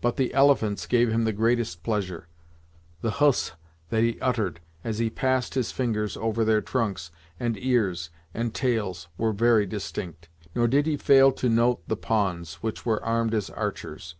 [0.00, 2.28] But the elephants gave him the greatest pleasure.
[3.00, 3.50] The "Hughs!"
[3.90, 9.08] that he uttered, as he passed his fingers over their trunks, and ears, and tails,
[9.18, 13.50] were very distinct, nor did he fail to note the pawns, which were armed as
[13.50, 14.14] archers.